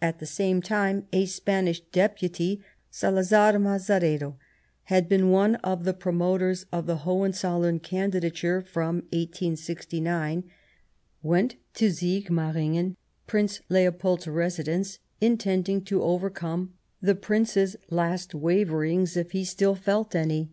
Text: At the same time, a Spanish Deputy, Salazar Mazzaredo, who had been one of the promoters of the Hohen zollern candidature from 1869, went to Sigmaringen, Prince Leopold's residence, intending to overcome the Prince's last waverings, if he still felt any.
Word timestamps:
At 0.00 0.18
the 0.18 0.26
same 0.26 0.60
time, 0.60 1.06
a 1.12 1.24
Spanish 1.24 1.78
Deputy, 1.92 2.64
Salazar 2.90 3.52
Mazzaredo, 3.60 4.30
who 4.32 4.38
had 4.86 5.08
been 5.08 5.30
one 5.30 5.54
of 5.62 5.84
the 5.84 5.94
promoters 5.94 6.66
of 6.72 6.86
the 6.86 6.96
Hohen 7.06 7.30
zollern 7.30 7.80
candidature 7.80 8.60
from 8.60 8.96
1869, 9.12 10.50
went 11.22 11.54
to 11.74 11.92
Sigmaringen, 11.92 12.96
Prince 13.28 13.60
Leopold's 13.68 14.26
residence, 14.26 14.98
intending 15.20 15.82
to 15.84 16.02
overcome 16.02 16.74
the 17.00 17.14
Prince's 17.14 17.76
last 17.88 18.34
waverings, 18.34 19.16
if 19.16 19.30
he 19.30 19.44
still 19.44 19.76
felt 19.76 20.16
any. 20.16 20.50